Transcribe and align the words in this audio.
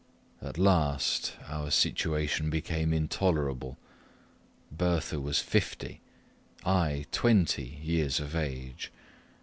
At 0.41 0.57
last 0.57 1.33
our 1.47 1.69
situation 1.69 2.49
became 2.49 2.91
intolerable: 2.91 3.77
Bertha 4.71 5.19
was 5.19 5.37
fifty 5.37 6.01
I 6.65 7.05
twenty 7.11 7.79
years 7.83 8.19
of 8.19 8.35
age. 8.35 8.91